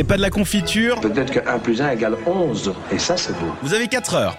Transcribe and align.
c'est 0.00 0.04
pas 0.04 0.16
de 0.16 0.22
la 0.22 0.30
confiture. 0.30 0.98
Peut-être 0.98 1.30
que 1.30 1.46
1 1.46 1.58
plus 1.58 1.82
1 1.82 1.90
égale 1.90 2.16
11. 2.24 2.72
Et 2.90 2.98
ça, 2.98 3.18
c'est 3.18 3.34
beau. 3.34 3.52
Vous 3.60 3.74
avez 3.74 3.86
4 3.86 4.14
heures. 4.14 4.38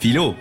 Philo. 0.00 0.34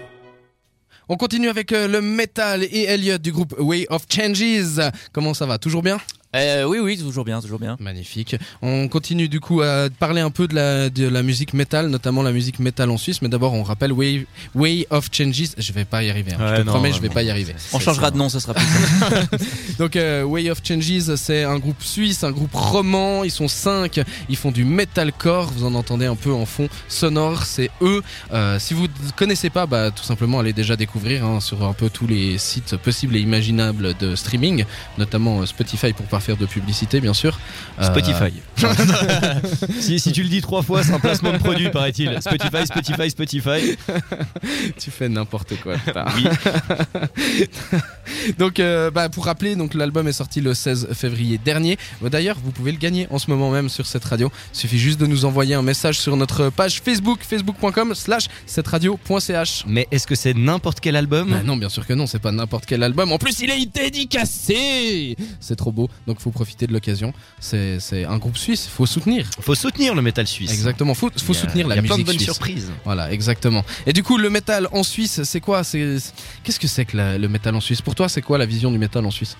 On 1.10 1.18
continue 1.18 1.50
avec 1.50 1.74
euh, 1.74 1.90
le 1.90 2.00
métal 2.00 2.64
et 2.64 2.84
Elliot 2.84 3.18
du 3.18 3.34
groupe 3.34 3.54
Way 3.60 3.86
of 3.90 4.04
Changes. 4.10 4.80
Comment 5.12 5.34
ça 5.34 5.46
va? 5.46 5.58
Toujours 5.58 5.84
bien? 5.84 5.98
Euh, 6.36 6.64
oui, 6.64 6.80
oui, 6.80 6.98
toujours 6.98 7.26
bien, 7.26 7.42
toujours 7.42 7.60
bien. 7.60 7.78
Magnifique. 7.80 8.36
On 8.62 8.88
continue 8.88 9.30
du 9.30 9.40
coup 9.40 9.62
à 9.62 9.88
parler 10.00 10.22
un 10.22 10.32
peu 10.32 10.48
de 10.48 10.56
la, 10.56 10.90
de 10.90 11.08
la 11.08 11.22
musique 11.22 11.54
métal, 11.54 11.88
notamment 11.90 12.24
la 12.24 12.32
musique 12.32 12.60
métal 12.60 12.90
en 12.90 12.98
Suisse. 12.98 13.22
Mais 13.22 13.30
d'abord, 13.30 13.54
on 13.54 13.64
rappelle 13.64 13.92
Way, 13.92 14.26
Way 14.56 14.88
of 14.90 15.10
Changes. 15.12 15.52
Je 15.58 15.74
vais 15.74 15.86
pas 15.86 16.04
y 16.04 16.10
arriver. 16.10 16.34
hein. 16.34 16.56
je 16.56 16.62
te 16.62 16.66
non, 16.66 16.72
promets, 16.74 16.90
ouais, 16.90 16.96
je 16.96 17.02
vais 17.02 17.08
non. 17.10 17.14
pas 17.14 17.24
y 17.24 17.30
arriver. 17.30 17.54
On 17.74 17.80
changera 17.80 18.10
de 18.12 18.18
nom, 18.18 18.30
ça 18.30 18.40
sera 18.40 18.54
plus 18.56 18.66
simple. 18.66 19.28
Donc 19.78 19.96
euh, 19.96 20.24
Way 20.24 20.50
of 20.50 20.60
Changes, 20.68 21.16
c'est 21.16 21.44
un 21.44 21.60
groupe 21.60 21.82
suisse, 21.84 22.24
un 22.24 22.32
groupe 22.32 22.54
roman. 22.54 23.24
Ils 23.24 23.32
sont 23.32 23.48
cinq. 23.48 24.02
Ils 24.30 24.36
font 24.38 24.52
du 24.52 24.66
metalcore. 24.66 25.52
Vous 25.56 25.66
en 25.66 25.76
entendez 25.76 26.06
un 26.08 26.16
peu 26.16 26.32
en 26.34 26.46
fond 26.46 26.68
sonore. 26.88 27.44
C'est 27.46 27.70
eux. 27.82 28.02
Euh, 28.32 28.58
si 28.60 28.74
vous 28.74 28.84
ne 28.88 29.12
connaissez 29.16 29.50
pas, 29.52 29.66
bah, 29.68 29.92
tout 29.92 30.04
simplement 30.04 30.40
allez 30.40 30.54
déjà 30.54 30.76
découvrir 30.76 31.26
hein, 31.26 31.40
sur 31.40 31.64
un 31.64 31.74
peu 31.74 31.90
tous 31.90 32.08
les 32.08 32.38
sites 32.40 32.76
possibles 32.78 33.16
et 33.16 33.20
imaginables 33.20 33.96
de 33.98 34.16
streaming, 34.16 34.66
notamment 34.98 35.42
euh, 35.42 35.46
Spotify 35.46 35.94
pour 35.94 36.06
pas 36.08 36.20
faire 36.24 36.38
de 36.38 36.46
publicité, 36.46 37.02
bien 37.02 37.14
sûr. 37.14 37.40
Euh, 37.80 37.84
Spotify. 37.84 38.34
si, 39.80 40.00
si 40.00 40.12
tu 40.12 40.24
le 40.24 40.30
dis 40.30 40.42
trois 40.42 40.62
fois, 40.62 40.84
c'est 40.84 40.94
un 40.94 41.00
placement 41.00 41.32
de 41.32 41.38
produit, 41.38 41.70
paraît-il. 41.70 42.18
Spotify, 42.22 42.66
Spotify, 42.66 43.10
Spotify. 43.10 43.78
tu 44.80 44.92
fais 44.92 45.10
n'importe 45.10 45.60
quoi. 45.62 45.76
putain. 45.78 46.06
donc, 48.38 48.60
euh, 48.60 48.90
bah, 48.90 49.10
pour 49.10 49.26
rappeler, 49.26 49.56
donc 49.56 49.74
l'album 49.74 50.08
est 50.08 50.14
sorti 50.14 50.42
le 50.42 50.54
16 50.54 50.90
février 50.94 51.38
dernier. 51.38 51.78
Euh, 52.04 52.10
D'ailleurs, 52.10 52.38
vous 52.44 52.52
pouvez 52.52 52.72
le 52.72 52.78
gagner 52.78 53.08
en 53.10 53.20
ce 53.20 53.30
moment 53.30 53.52
même 53.52 53.70
sur 53.70 53.86
cette 53.86 54.06
radio. 54.06 54.32
Il 54.54 54.58
suffit 54.58 54.80
juste 54.80 55.00
de 55.00 55.08
nous 55.08 55.26
envoyer 55.26 55.56
un 55.56 55.62
message 55.62 56.00
sur 56.00 56.16
notre 56.16 56.50
page 56.50 56.82
Facebook, 56.82 57.20
facebook.com/slash 57.22 58.26
cette 58.46 58.68
radio.ch. 58.68 59.64
Mais 59.68 59.88
est-ce 59.92 60.08
que 60.08 60.16
c'est 60.16 60.34
n'importe 60.34 60.80
quel 60.80 60.96
album? 60.96 61.32
Bah 61.32 61.44
non, 61.44 61.58
bien 61.58 61.70
sûr 61.70 61.86
que 61.86 61.94
non, 61.94 62.08
c'est 62.08 62.20
pas 62.20 62.32
n'importe 62.32 62.66
quel 62.66 62.84
album. 62.84 63.12
En 63.12 63.18
plus, 63.18 63.40
il 63.40 63.50
est 63.50 63.66
dédicacé. 63.66 65.16
C'est 65.40 65.56
trop 65.56 65.72
beau, 65.72 65.90
donc 66.08 66.13
faut 66.22 66.32
profiter 66.32 66.68
de 66.68 66.74
l'occasion. 66.74 67.14
C'est 67.40 68.06
un 68.06 68.18
groupe 68.18 68.38
suisse, 68.38 68.68
faut 68.68 68.86
soutenir. 68.86 69.26
Faut 69.40 69.56
soutenir 69.56 69.96
le 69.96 70.02
métal 70.02 70.28
suisse. 70.28 70.52
Exactement, 70.52 70.94
faut, 70.94 71.10
faut 71.18 71.34
a- 71.34 71.36
soutenir 71.36 71.68
la 71.68 71.76
Il 71.76 71.78
y 71.78 71.80
a 71.80 71.82
musique 71.82 71.96
plein 71.96 71.98
de 72.04 72.08
bonnes 72.08 72.16
suisse. 72.16 72.26
surprises. 72.34 72.72
Voilà, 72.86 73.12
exactement. 73.12 73.64
Et 73.86 73.94
du 73.94 74.04
coup, 74.04 74.18
le 74.18 74.30
métal 74.30 74.68
en 74.72 74.84
Suisse, 74.84 75.24
c'est 75.24 75.40
quoi? 75.40 75.62
Qu'est-ce 75.64 76.60
que 76.60 76.68
c'est 76.68 76.86
que 76.86 76.98
la- 76.98 77.18
le 77.18 77.28
métal 77.28 77.56
en 77.56 77.62
Suisse? 77.62 77.82
Pour 77.82 77.96
toi, 77.96 78.10
c'est 78.10 78.22
quoi 78.22 78.38
la 78.38 78.46
vision 78.46 78.72
du 78.72 78.78
métal 78.78 79.06
en 79.06 79.12
Suisse? 79.12 79.38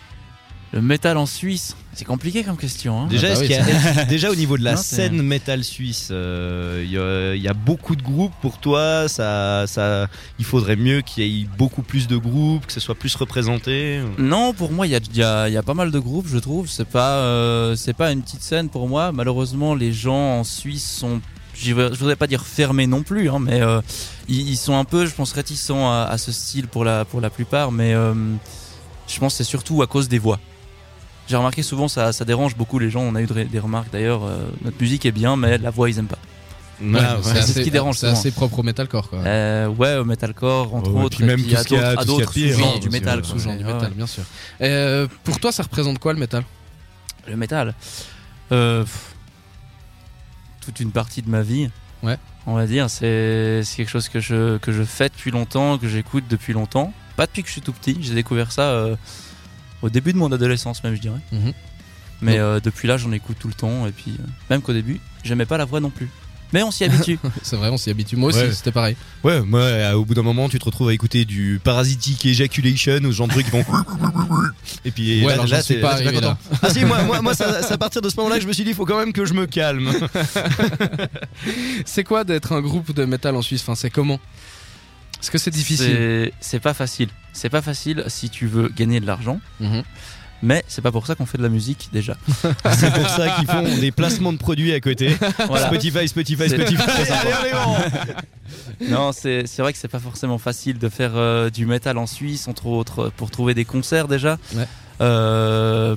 Le 0.74 0.82
métal 0.82 1.18
en 1.18 1.28
Suisse, 1.28 1.76
c'est 1.94 2.04
compliqué 2.04 2.44
comme 2.44 2.58
question. 2.58 3.04
Hein. 3.04 3.08
Déjà, 3.08 3.28
Ah 3.28 3.30
bah 3.30 3.34
est-ce 3.34 3.42
oui, 3.42 3.48
qu'il 3.48 3.58
y 3.96 4.00
a- 4.00 4.06
déjà 4.06 4.32
au 4.32 4.36
niveau 4.36 4.58
de 4.58 4.64
la 4.64 4.72
Non, 4.74 4.82
scène 4.82 5.22
métal 5.22 5.64
suisse, 5.64 6.08
euh, 6.10 6.82
il 6.84 6.92
y, 6.92 6.98
a- 6.98 7.36
il 7.36 7.42
y 7.44 7.48
a 7.48 7.54
beaucoup 7.54 7.96
de 7.96 8.02
groupes 8.02 8.34
pour 8.42 8.58
toi. 8.58 9.08
Ça, 9.08 9.66
ça, 9.68 10.08
il 10.40 10.46
faudrait 10.46 10.76
mieux 10.76 11.02
qu'il 11.02 11.28
y 11.28 11.42
ait 11.44 11.48
beaucoup 11.60 11.84
plus 11.84 12.08
de 12.08 12.18
groupes, 12.18 12.66
que 12.66 12.74
ce 12.74 12.80
soit 12.80 12.96
plus 12.96 13.14
représenté. 13.16 14.02
Non, 14.18 14.52
pour 14.54 14.72
moi, 14.72 14.88
il 14.88 14.94
y 14.94 14.96
a, 14.96 15.00
il 15.12 15.16
y, 15.18 15.22
a, 15.22 15.48
il 15.48 15.54
y 15.54 15.58
a 15.58 15.62
pas 15.62 15.76
mal 15.76 15.92
de 15.92 16.00
groupes, 16.00 16.26
je 16.28 16.40
trouve. 16.40 16.68
C'est 16.68 16.88
pas, 16.90 17.18
euh, 17.18 17.76
c'est 17.76 17.94
pas 17.94 18.12
une 18.12 18.24
petite 18.24 18.42
scène 18.42 18.70
pour 18.70 18.88
moi. 18.90 19.12
Malheureusement, 19.12 19.76
les 19.76 19.94
gens 19.94 20.40
en 20.40 20.44
Suisse 20.44 20.90
sont, 20.90 21.22
je 21.56 21.72
voudrais 21.74 22.16
pas 22.16 22.26
dire 22.26 22.44
fermés 22.48 22.88
non 22.88 23.04
plus, 23.04 23.30
hein, 23.30 23.38
mais 23.40 23.62
euh, 23.62 23.80
ils, 24.28 24.50
ils 24.50 24.58
sont 24.58 24.76
un 24.76 24.86
peu, 24.86 25.06
je 25.06 25.14
pense, 25.14 25.34
réticents 25.34 25.92
à, 25.92 26.06
à 26.10 26.18
ce 26.18 26.32
style 26.32 26.68
pour 26.68 26.84
la, 26.84 27.06
pour 27.06 27.22
la 27.22 27.30
plupart. 27.30 27.72
Mais 27.72 27.94
euh, 27.94 28.16
je 29.08 29.20
pense 29.20 29.34
que 29.34 29.38
c'est 29.38 29.44
surtout 29.50 29.84
à 29.84 29.86
cause 29.88 30.10
des 30.10 30.18
voix. 30.18 30.40
J'ai 31.28 31.38
remarqué 31.38 31.64
souvent 31.64 31.88
ça, 31.88 32.12
ça 32.12 32.26
dérange 32.26 32.56
beaucoup 32.56 32.80
les 32.80 32.90
gens. 32.90 33.02
On 33.02 33.16
a 33.16 33.22
eu 33.22 33.26
des 33.28 33.60
remarques 33.60 33.92
d'ailleurs. 33.92 34.24
euh, 34.26 34.46
notre 34.64 34.78
musique 34.82 35.06
est 35.06 35.12
bien, 35.12 35.36
mais 35.38 35.58
la 35.58 35.70
voix 35.70 35.90
ils 35.90 35.98
aiment 36.00 36.08
pas. 36.08 36.18
Ouais, 36.82 37.00
c'est 37.24 37.44
ce 37.54 37.60
qui 37.62 37.72
dérange 37.72 37.96
C'est 37.98 38.08
souvent. 38.08 38.20
assez 38.20 38.32
propre 38.32 38.60
au 38.60 38.64
metalcore, 38.64 39.10
quoi. 39.10 39.20
Euh, 39.20 39.68
ouais, 39.68 39.96
au 39.96 40.04
metalcore 40.04 40.74
entre 40.76 40.92
Ouais, 40.92 41.04
autres. 41.04 41.18
puis 41.18 41.26
même 41.26 41.40
et 41.40 41.44
tout 41.44 41.56
à 41.56 41.60
ce 41.60 41.68
qu'il 41.68 41.78
y 41.78 41.80
a- 41.80 41.96
d'autres- 41.96 42.02
à 42.02 42.06
tout 42.06 42.22
ce 42.22 42.34
qu'il 42.34 42.42
y 42.44 42.46
a 42.46 42.50
d'autres 42.50 42.56
pire, 42.56 42.56
sous-genres 42.56 42.68
hein, 42.76 42.80
du 42.80 42.88
aussi, 42.88 42.90
métal. 43.00 43.16
ouais. 43.20 43.22
quoi. 43.26 43.32
Sous-genre 43.32 43.56
du 43.56 43.64
Ouais, 43.66 43.74
métal, 43.74 43.92
bien 43.94 44.08
sûr. 44.08 44.24
Euh, 44.62 45.08
pour 45.24 45.40
toi, 45.40 45.52
ça 45.54 45.64
représente 45.64 46.00
quoi 46.00 46.12
le 46.14 46.20
métal? 46.20 46.44
Le 47.28 47.38
métal? 47.38 47.74
Euh, 48.52 48.82
pff, 48.84 49.16
toute 50.66 50.80
une 50.82 50.92
partie 50.92 51.22
de 51.22 51.30
ma 51.30 51.42
vie. 51.42 51.70
Ouais. 52.02 52.18
On 52.48 52.56
va 52.56 52.66
dire, 52.66 52.90
c'est 52.90 53.62
c'est 53.64 53.78
quelque 53.78 53.90
chose 53.90 54.10
que 54.10 54.20
je, 54.20 54.58
que 54.58 54.74
je 54.74 54.84
fais 54.84 55.08
depuis 55.08 55.32
longtemps, 55.32 55.78
que 55.78 55.88
j'écoute 55.88 56.26
depuis 56.30 56.52
longtemps. 56.52 56.92
Pas 57.16 57.28
depuis 57.28 57.44
que 57.44 57.48
je 57.48 57.54
suis 57.54 57.62
tout 57.62 57.72
petit, 57.72 57.98
j'ai 58.02 58.14
découvert 58.16 58.52
ça 58.52 58.64
euh, 58.72 58.96
au 59.84 59.90
début 59.90 60.14
de 60.14 60.18
mon 60.18 60.32
adolescence 60.32 60.84
même, 60.84 60.96
je 60.96 61.02
dirais. 61.02 61.20
Mhm. 61.32 61.54
Mais 62.22 62.32
Donc- 62.34 62.40
euh, 62.42 62.60
depuis 62.60 62.88
là, 62.88 62.98
j'en 62.98 63.12
écoute 63.12 63.38
tout 63.40 63.48
le 63.50 63.54
temps. 63.54 63.86
Et 63.86 63.92
puis, 63.92 64.12
euh, 64.20 64.24
même 64.50 64.62
qu'au 64.62 64.74
début, 64.74 65.00
j'aimais 65.24 65.46
pas 65.46 65.58
la 65.58 65.66
voix 65.66 65.80
non 65.80 65.90
plus. 65.92 66.10
Mais 66.54 66.62
on 66.62 66.70
s'y 66.70 66.84
habitue. 66.84 67.18
C'est 67.42 67.56
vrai, 67.56 67.70
on 67.70 67.78
s'y 67.78 67.90
habitue. 67.90 68.16
Moi 68.16 68.30
aussi, 68.30 68.38
Ouais. 68.40 68.52
c'était 68.54 68.72
pareil. 68.72 68.96
Ouais, 69.24 69.42
moi, 69.42 69.60
euh, 69.62 69.94
au 69.94 70.06
bout 70.06 70.14
d'un 70.14 70.22
moment, 70.22 70.48
tu 70.50 70.60
te 70.60 70.66
retrouves 70.66 70.90
à 70.90 70.94
écouter 70.94 71.26
du 71.26 71.60
parasitic 71.64 72.24
ejaculation 72.28 73.00
ou 73.04 73.08
ce 73.08 73.12
genre 73.18 73.28
de 73.28 73.34
trucs 73.34 73.46
qui 73.46 73.52
vont. 73.52 73.66
Et 74.86 74.92
puis 74.92 75.26
Ouais, 75.26 75.36
là, 75.36 75.64
t'es- 75.64 75.82
pas 75.82 76.00
là, 76.00 76.08
arrivé. 76.10 76.20
Ah 76.62 76.70
si, 76.70 76.86
moi, 76.86 77.02
moi, 77.04 77.22
moi 77.24 77.34
ça- 77.36 77.64
c'est 77.64 77.74
à 77.74 77.78
partir 77.80 78.02
de 78.04 78.10
ce 78.10 78.16
moment-là 78.18 78.36
que 78.36 78.44
je 78.44 78.48
me 78.48 78.54
suis 78.54 78.64
dit, 78.64 78.70
il 78.70 78.76
faut 78.76 78.86
quand 78.86 79.00
même 79.00 79.14
que 79.14 79.26
je 79.26 79.34
me 79.34 79.48
calme. 79.48 79.92
C'est 81.86 82.04
quoi 82.04 82.24
d'être 82.24 82.52
un 82.54 82.62
groupe 82.62 82.94
de 82.94 83.06
métal 83.06 83.36
en 83.36 83.42
Suisse? 83.42 83.62
Enfin, 83.62 83.76
c'est 83.76 83.90
comment? 83.90 84.20
Est-ce 85.24 85.32
que 85.32 85.38
c'est 85.38 85.52
difficile 85.52 86.32
C'est- 86.42 86.60
pas 86.60 86.74
facile. 86.74 87.08
C'est 87.32 87.48
pas 87.50 87.62
facile 87.62 88.04
si 88.08 88.30
tu 88.30 88.46
veux 88.46 88.68
gagner 88.68 89.00
de 89.00 89.08
l'argent. 89.08 89.40
Mhm. 89.62 89.84
Mais 90.42 90.66
c'est 90.68 90.82
pas 90.82 90.92
pour 90.92 91.08
ça 91.08 91.16
qu'on 91.16 91.26
fait 91.26 91.38
de 91.38 91.44
la 91.44 91.48
musique 91.48 91.88
déjà. 91.94 92.18
C'est 92.76 92.94
pour 92.94 93.08
ça 93.10 93.30
qu'ils 93.38 93.48
font 93.48 93.64
des 93.80 93.94
placements 93.94 94.34
de 94.34 94.38
produits 94.38 94.74
à 94.74 94.82
côté. 94.82 95.16
Voilà. 95.48 95.68
Spotify, 95.68 96.06
Spotify, 96.10 96.50
Spotify. 96.50 96.84
Non, 98.90 99.12
c'est 99.14 99.46
vrai 99.60 99.72
que 99.72 99.80
c'est 99.80 99.88
pas 99.88 100.00
forcément 100.00 100.38
facile 100.38 100.78
de 100.80 100.90
faire 100.90 101.12
euh, 101.16 101.50
du 101.50 101.66
métal 101.66 101.98
en 101.98 102.06
Suisse, 102.08 102.50
entre 102.50 102.66
autres, 102.68 103.10
pour 103.16 103.32
trouver 103.32 103.54
des 103.54 103.64
concerts 103.66 104.10
déjà. 104.10 104.38
Ouais. 104.54 104.68
Euh, 105.00 105.96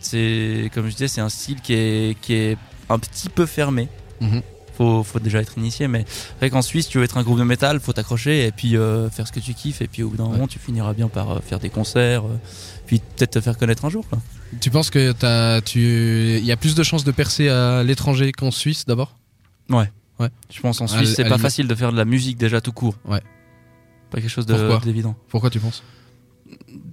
c'est 0.00 0.70
comme 0.74 0.84
je 0.86 0.92
disais, 0.92 1.08
c'est 1.08 1.22
un 1.22 1.30
style 1.30 1.62
qui 1.62 1.72
est, 1.72 2.20
qui 2.20 2.34
est 2.34 2.58
un 2.90 2.98
petit 2.98 3.30
peu 3.30 3.46
fermé. 3.46 3.88
Mhm. 4.20 4.42
Faut, 4.78 5.02
faut 5.02 5.18
déjà 5.18 5.40
être 5.40 5.58
initié, 5.58 5.88
mais 5.88 6.04
c'est 6.08 6.36
vrai 6.38 6.50
qu'en 6.50 6.62
Suisse, 6.62 6.88
tu 6.88 6.98
veux 6.98 7.04
être 7.04 7.16
un 7.18 7.22
groupe 7.24 7.38
de 7.40 7.42
métal, 7.44 7.80
faut 7.80 7.92
t'accrocher 7.92 8.46
et 8.46 8.52
puis 8.52 8.76
euh, 8.76 9.10
faire 9.10 9.26
ce 9.26 9.32
que 9.32 9.40
tu 9.40 9.52
kiffes, 9.52 9.82
et 9.82 9.88
puis 9.88 10.04
au 10.04 10.08
bout 10.10 10.16
d'un 10.16 10.24
Ouais. 10.26 10.30
moment, 10.30 10.46
tu 10.46 10.60
finiras 10.60 10.94
bien 10.94 11.08
par 11.08 11.30
euh, 11.32 11.40
faire 11.40 11.58
des 11.58 11.68
concerts, 11.68 12.24
euh, 12.26 12.38
puis 12.86 13.00
peut-être 13.16 13.32
te 13.32 13.40
faire 13.40 13.58
connaître 13.58 13.84
un 13.84 13.90
jour. 13.90 14.06
Quoi. 14.08 14.20
Tu 14.60 14.70
penses 14.70 14.90
que 14.90 15.10
t'as, 15.10 15.60
tu, 15.62 15.80
il 16.38 16.44
y 16.44 16.52
a 16.52 16.56
plus 16.56 16.76
de 16.76 16.82
chances 16.84 17.02
de 17.02 17.10
percer 17.10 17.48
à 17.48 17.82
l'étranger 17.82 18.30
qu'en 18.32 18.52
Suisse 18.52 18.86
d'abord? 18.86 19.16
Je 20.50 20.60
pense 20.60 20.80
en 20.80 20.86
Suisse, 20.86 21.14
c'est 21.16 21.28
pas 21.28 21.38
facile 21.38 21.66
de 21.68 21.74
faire 21.74 21.90
de 21.92 21.96
la 21.96 22.04
musique 22.04 22.38
déjà 22.38 22.60
tout 22.60 22.72
court. 22.72 22.94
Ouais. 23.04 23.20
Pas 24.10 24.20
quelque 24.20 24.30
chose 24.30 24.46
de- 24.46 24.54
Pourquoi? 24.54 24.80
d'évident. 24.84 25.16
Pourquoi 25.28 25.50
tu 25.50 25.60
penses? 25.60 25.82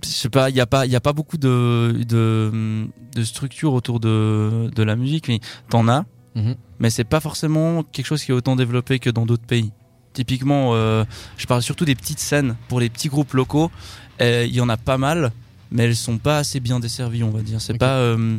Je 0.04 0.10
sais 0.10 0.30
pas, 0.30 0.50
il 0.50 0.56
y 0.56 0.60
a 0.60 0.66
pas, 0.66 0.86
y 0.86 0.96
a 0.96 1.00
pas 1.00 1.14
beaucoup 1.14 1.38
de 1.38 2.04
de, 2.08 2.88
de 3.16 3.24
structures 3.24 3.74
autour 3.74 4.00
de, 4.00 4.70
de 4.76 4.84
la 4.84 4.96
musique, 4.96 5.28
mais 5.28 5.40
t'en 5.70 5.88
as, 5.88 6.06
Mhm. 6.36 6.56
Mais 6.80 6.90
c'est 6.90 7.04
pas 7.04 7.20
forcément 7.20 7.84
quelque 7.84 8.06
chose 8.06 8.24
qui 8.24 8.32
est 8.32 8.36
autant 8.36 8.56
développé 8.56 9.00
que 9.00 9.10
dans 9.10 9.26
d'autres 9.26 9.46
pays. 9.46 9.72
Typiquement, 10.14 10.72
euh, 10.76 11.04
je 11.38 11.46
parle 11.46 11.62
surtout 11.62 11.86
des 11.86 11.96
petites 11.96 12.20
scènes 12.20 12.56
pour 12.70 12.80
les 12.80 12.90
petits 12.90 13.10
groupes 13.10 13.34
locaux. 13.34 13.70
euh, 14.22 14.46
Il 14.48 14.56
y 14.56 14.62
en 14.62 14.70
a 14.70 14.78
pas 14.78 14.98
mal, 14.98 15.32
mais 15.72 15.84
elles 15.84 15.96
sont 15.96 16.18
pas 16.18 16.38
assez 16.40 16.60
bien 16.60 16.80
desservies, 16.80 17.24
on 17.24 17.32
va 17.32 17.42
dire. 17.42 17.60
C'est 17.60 17.78
pas, 17.78 17.98
euh, 17.98 18.38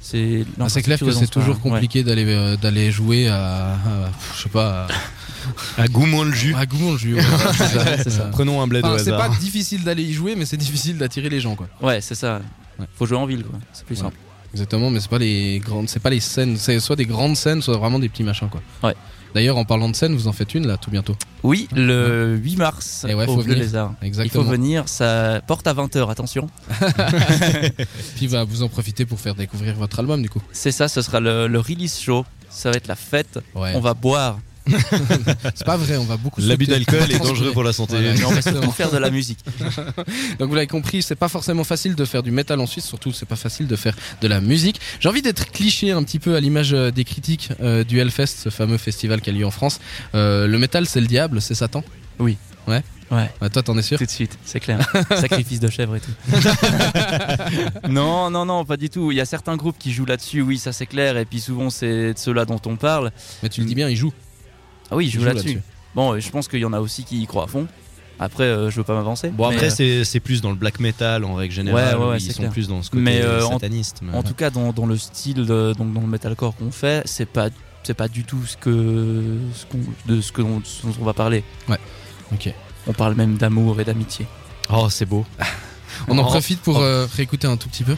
c'est. 0.00 0.44
Ah, 0.58 0.68
C'est 0.68 0.82
clair 0.82 0.98
que 0.98 1.12
c'est 1.12 1.28
toujours 1.28 1.60
compliqué 1.60 2.02
d'aller 2.02 2.24
euh, 2.26 2.56
d'aller 2.56 2.90
jouer 2.90 3.28
à, 3.28 3.74
à- 3.74 4.10
je 4.36 4.42
sais 4.42 4.48
pas 4.48 4.88
À 5.76 5.86
Goumont 5.88 6.22
le 6.24 6.32
jus. 6.32 6.54
à, 6.54 6.60
à 6.60 6.66
Goumont-le-Jus, 6.66 7.14
ouais. 7.16 7.22
c'est 7.56 7.66
ça, 7.66 7.98
c'est 7.98 8.10
ça. 8.10 8.24
Prenons 8.26 8.60
un 8.62 8.66
bled 8.68 8.84
Enfin, 8.84 8.98
c'est 9.02 9.10
pas 9.10 9.28
difficile 9.28 9.82
d'aller 9.82 10.04
y 10.04 10.12
jouer, 10.12 10.34
mais 10.36 10.44
c'est 10.44 10.56
difficile 10.56 10.98
d'attirer 10.98 11.28
les 11.28 11.40
gens, 11.40 11.56
quoi. 11.56 11.68
Ouais, 11.80 12.00
c'est 12.00 12.14
ça. 12.14 12.40
Ouais. 12.78 12.86
Faut 12.96 13.06
jouer 13.06 13.18
en 13.18 13.26
ville, 13.26 13.42
quoi. 13.44 13.58
C'est 13.72 13.84
plus 13.84 13.96
Ouais. 13.96 14.02
simple. 14.02 14.16
Exactement, 14.52 14.90
mais 14.90 15.00
c'est 15.00 15.10
pas 15.10 15.18
les 15.18 15.58
grandes, 15.60 15.88
c'est 15.88 16.00
pas 16.00 16.10
les 16.10 16.20
scènes, 16.20 16.56
c'est 16.56 16.78
soit 16.80 16.96
des 16.96 17.06
grandes 17.06 17.36
scènes, 17.36 17.62
soit 17.62 17.76
vraiment 17.76 17.98
des 17.98 18.08
petits 18.08 18.22
machins, 18.22 18.48
quoi. 18.48 18.60
Ouais. 18.82 18.94
D'ailleurs, 19.34 19.56
en 19.56 19.64
parlant 19.64 19.88
de 19.88 19.96
scène, 19.96 20.14
vous 20.14 20.28
en 20.28 20.32
faites 20.32 20.54
une 20.54 20.66
là, 20.66 20.76
tout 20.76 20.90
bientôt. 20.90 21.16
Oui, 21.42 21.66
le 21.74 22.36
8 22.36 22.56
mars 22.56 23.06
Et 23.08 23.14
ouais, 23.14 23.24
au 23.24 23.28
faut 23.28 23.42
Bleu 23.42 23.54
venir. 23.54 23.58
Lézard. 23.64 23.94
Exactement. 24.02 24.42
Il 24.42 24.46
faut 24.46 24.50
venir, 24.50 24.88
ça 24.88 25.40
porte 25.46 25.66
à 25.66 25.72
20h, 25.72 26.10
attention. 26.10 26.50
Puis 28.16 28.26
va 28.26 28.44
vous 28.44 28.62
en 28.62 28.68
profiter 28.68 29.06
pour 29.06 29.18
faire 29.20 29.34
découvrir 29.34 29.74
votre 29.74 29.98
album, 30.00 30.20
du 30.20 30.28
coup. 30.28 30.42
C'est 30.52 30.72
ça, 30.72 30.88
ce 30.88 31.00
sera 31.00 31.18
le, 31.20 31.46
le 31.48 31.58
release 31.58 31.98
show. 31.98 32.24
Ça 32.50 32.70
va 32.70 32.76
être 32.76 32.88
la 32.88 32.96
fête. 32.96 33.38
Ouais. 33.54 33.72
On 33.74 33.80
va 33.80 33.94
boire. 33.94 34.38
C'est 35.54 35.64
pas 35.64 35.76
vrai, 35.76 35.96
on 35.96 36.04
va 36.04 36.16
beaucoup. 36.16 36.40
L'abus 36.40 36.66
d'alcool 36.66 37.10
est 37.10 37.18
dangereux 37.22 37.52
pour 37.52 37.64
la 37.64 37.72
santé. 37.72 37.94
Voilà. 37.94 38.14
Mais 38.14 38.24
on 38.24 38.30
va 38.30 38.36
Exactement. 38.36 38.62
surtout 38.62 38.76
faire 38.76 38.90
de 38.90 38.98
la 38.98 39.10
musique. 39.10 39.38
Donc 40.38 40.48
vous 40.48 40.54
l'avez 40.54 40.66
compris, 40.66 41.02
c'est 41.02 41.16
pas 41.16 41.28
forcément 41.28 41.64
facile 41.64 41.94
de 41.94 42.04
faire 42.04 42.22
du 42.22 42.30
métal 42.30 42.60
en 42.60 42.66
Suisse, 42.66 42.86
surtout 42.86 43.12
c'est 43.12 43.26
pas 43.26 43.36
facile 43.36 43.66
de 43.66 43.76
faire 43.76 43.94
de 44.20 44.28
la 44.28 44.40
musique. 44.40 44.80
J'ai 45.00 45.08
envie 45.08 45.22
d'être 45.22 45.50
cliché 45.50 45.90
un 45.92 46.02
petit 46.02 46.18
peu 46.18 46.36
à 46.36 46.40
l'image 46.40 46.72
euh, 46.74 46.90
des 46.90 47.04
critiques 47.04 47.50
euh, 47.60 47.84
du 47.84 47.98
Hellfest, 47.98 48.26
ce 48.26 48.48
fameux 48.50 48.78
festival 48.78 49.20
qui 49.20 49.30
a 49.30 49.32
lieu 49.32 49.46
en 49.46 49.50
France. 49.50 49.80
Euh, 50.14 50.46
le 50.46 50.58
métal 50.58 50.86
c'est 50.86 51.00
le 51.00 51.06
diable, 51.06 51.40
c'est 51.40 51.54
Satan? 51.54 51.84
Oui. 52.18 52.36
Ouais? 52.66 52.82
Ouais. 53.10 53.28
Toi, 53.50 53.62
t'en 53.62 53.76
es 53.76 53.82
sûr? 53.82 53.98
Tout 53.98 54.06
de 54.06 54.10
suite, 54.10 54.38
c'est 54.42 54.58
clair. 54.60 54.78
Sacrifice 55.10 55.60
de 55.60 55.68
chèvre 55.68 55.96
et 55.96 56.00
tout. 56.00 56.12
non, 57.88 58.30
non, 58.30 58.46
non, 58.46 58.64
pas 58.64 58.78
du 58.78 58.88
tout. 58.88 59.12
Il 59.12 59.16
y 59.16 59.20
a 59.20 59.26
certains 59.26 59.56
groupes 59.56 59.76
qui 59.78 59.92
jouent 59.92 60.06
là-dessus, 60.06 60.40
oui, 60.40 60.56
ça 60.58 60.72
c'est 60.72 60.86
clair. 60.86 61.18
Et 61.18 61.26
puis 61.26 61.40
souvent, 61.40 61.68
c'est 61.68 62.14
de 62.14 62.18
ceux-là 62.18 62.46
dont 62.46 62.60
on 62.64 62.76
parle. 62.76 63.10
Mais 63.42 63.50
tu 63.50 63.60
le 63.60 63.66
dis 63.66 63.74
bien, 63.74 63.90
il 63.90 63.96
joue. 63.96 64.12
Ah 64.92 64.96
oui, 64.96 65.06
Il 65.06 65.10
joue 65.10 65.24
là-dessus. 65.24 65.60
bon, 65.94 66.18
je 66.20 66.30
pense 66.30 66.46
qu'il 66.48 66.60
y 66.60 66.64
en 66.64 66.72
a 66.72 66.78
aussi 66.80 67.02
qui 67.04 67.20
y 67.22 67.26
croient 67.26 67.44
à 67.44 67.46
fond. 67.48 67.66
Après, 68.20 68.44
euh, 68.44 68.70
je 68.70 68.76
veux 68.76 68.84
pas 68.84 68.94
m'avancer. 68.94 69.30
Bon 69.30 69.46
après 69.48 69.80
euh, 69.80 70.04
c'est 70.04 70.20
plus 70.20 70.42
dans 70.42 70.50
le 70.50 70.54
black 70.56 70.78
metal 70.78 71.24
en 71.24 71.34
règle 71.34 71.52
générale. 71.54 71.96
Ouais, 71.96 72.04
ouais, 72.04 72.10
ouais, 72.12 72.18
ils 72.18 72.30
sont 72.32 72.42
clair. 72.42 72.50
plus 72.52 72.68
dans 72.68 72.80
ce 72.82 72.90
côté 72.90 73.02
Mais, 73.02 73.20
euh, 73.22 73.44
en- 73.44 73.52
sataniste. 73.52 73.98
mais- 74.02 74.16
En 74.16 74.22
tout 74.22 74.34
cas, 74.34 74.50
dans, 74.50 74.72
dans 74.72 74.86
le 74.86 74.96
style, 74.96 75.44
de- 75.46 75.74
donc 75.76 75.92
dans 75.92 76.02
le 76.02 76.06
metalcore 76.06 76.54
qu'on 76.54 76.70
fait, 76.70 77.02
c'est 77.06 77.26
pas 77.26 77.48
c'est 77.84 77.94
pas 77.94 78.06
du 78.06 78.22
tout 78.22 78.44
ce 78.46 78.56
que 78.56 79.38
ce 79.54 79.66
de 80.12 80.20
ce 80.20 80.30
que 80.30 80.40
l'on- 80.42 80.62
ce 80.62 80.86
dont 80.86 80.94
on 81.00 81.04
va 81.04 81.14
parler. 81.14 81.42
Ok. 82.32 82.52
On 82.86 82.92
parle 82.92 83.14
même 83.14 83.36
d'amour 83.38 83.80
et 83.80 83.84
d'amitié. 83.84 84.26
Oh 84.72 84.88
c'est 84.88 85.06
beau. 85.06 85.24
On 86.08 86.16
en 86.18 86.22
Oh. 86.22 86.26
profite 86.26 86.60
pour 86.60 86.78
euh, 86.80 87.06
réécouter 87.16 87.46
un 87.48 87.56
tout 87.56 87.68
petit 87.68 87.82
peu. 87.84 87.96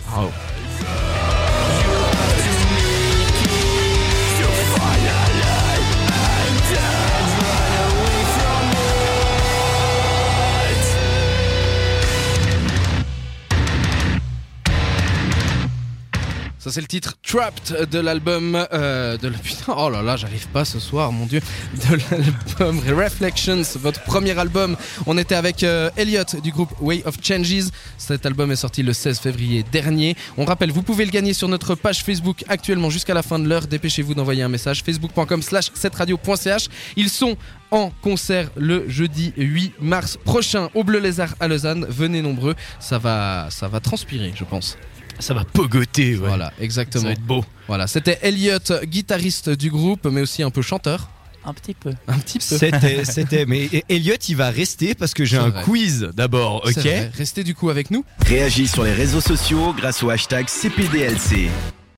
Ça 16.65 16.71
c'est 16.73 16.81
le 16.81 16.87
titre 16.87 17.13
Trapped 17.23 17.91
de 17.91 17.99
l'album 17.99 18.67
euh, 18.73 19.19
de 19.19 19.29
la 19.29 19.37
putain 19.45 19.75
oh 19.77 19.91
là 19.91 20.01
là 20.01 20.17
j'arrive 20.17 20.49
pas 20.49 20.65
ce 20.65 20.81
soir 20.81 21.13
mon 21.13 21.27
dieu 21.27 21.43
de 21.75 21.99
l'album 22.11 22.81
Reflections 23.05 23.61
votre 23.77 24.03
premier 24.05 24.39
album. 24.39 24.75
On 25.05 25.19
était 25.19 25.35
avec 25.35 25.63
euh, 25.63 25.91
Elliot 25.99 26.25
du 26.43 26.53
groupe 26.53 26.71
Way 26.81 27.03
of 27.05 27.17
Changes. 27.23 27.69
Cet 27.99 28.25
album 28.25 28.51
est 28.51 28.57
sorti 28.57 28.83
le 28.83 28.95
16 28.95 29.19
février 29.19 29.63
dernier. 29.63 30.17
On 30.39 30.47
rappelle 30.47 30.73
vous 30.73 30.83
pouvez 30.83 31.05
le 31.05 31.11
gagner 31.11 31.35
sur 31.35 31.49
notre 31.49 31.75
page 31.75 32.03
Facebook 32.03 32.47
actuellement 32.49 32.89
jusqu'à 32.89 33.13
la 33.13 33.23
fin 33.23 33.39
de 33.39 33.47
l'heure. 33.47 33.67
Dépêchez-vous 33.67 34.15
d'envoyer 34.15 34.43
un 34.43 34.49
message 34.49 34.83
facebook.com 34.85 35.43
slash 35.43 35.71
7radio.ch 35.71 36.69
ils 36.97 37.11
sont 37.11 37.37
en 37.73 37.91
concert 38.01 38.49
le 38.57 38.89
jeudi 38.89 39.35
8 39.37 39.75
mars 39.83 40.17
prochain 40.17 40.71
au 40.73 40.83
Bleu 40.83 40.99
Lézard 40.99 41.35
à 41.41 41.47
Lausanne. 41.47 41.85
Venez 41.91 42.23
nombreux 42.23 42.55
ça 42.81 42.97
va 42.97 43.49
ça 43.51 43.69
va 43.69 43.81
transpirer 43.81 44.33
je 44.35 44.45
pense 44.45 44.79
Ça 45.19 45.35
va 45.35 45.45
pogoter. 45.45 46.13
Ouais. 46.17 46.27
voilà 46.29 46.47
Ça 46.47 46.53
va 46.59 46.65
exactement 46.65 47.11
être 47.11 47.23
beau. 47.23 47.45
voilà, 47.69 47.87
c'était 47.87 48.19
Elliot, 48.23 48.59
guitariste 48.85 49.51
du 49.51 49.71
groupe, 49.71 50.07
mais 50.07 50.21
aussi 50.21 50.43
un 50.43 50.51
peu 50.51 50.63
chanteur. 50.63 51.09
Un 51.47 51.53
petit 51.53 51.75
peu. 51.75 51.91
Un 52.09 52.19
petit 52.19 52.39
peu. 52.39 52.57
C'était 52.57 53.05
c'était 53.05 53.45
mais 53.47 53.69
Elliot 53.91 54.17
il 54.29 54.37
va 54.37 54.49
rester 54.51 54.95
parce 54.95 55.13
que 55.13 55.25
j'ai 55.27 55.37
un 55.37 55.51
vrai. 55.51 55.63
quiz 55.63 56.09
d'abord. 56.15 56.65
Ok? 56.65 56.89
Restez 57.19 57.45
du 57.45 57.55
coup 57.55 57.69
avec 57.69 57.91
nous. 57.91 58.05
Réagis 58.27 58.67
sur 58.67 58.83
les 58.85 58.95
réseaux 58.95 59.21
sociaux 59.21 59.75
grâce 59.77 60.03
au 60.03 60.09
hashtag 60.11 60.49
CPDLC. 60.49 61.51